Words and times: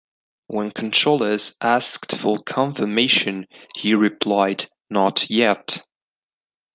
When 0.47 0.71
controllers 0.71 1.53
asked 1.61 2.15
for 2.17 2.41
confirmation 2.41 3.45
he 3.75 3.93
replied 3.93 4.67
"not 4.89 5.29
yet". 5.29 5.83